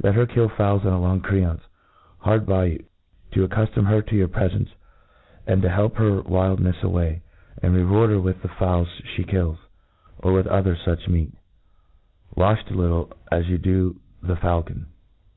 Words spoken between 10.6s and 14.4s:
fuch meat^ walhed a little, as you do to the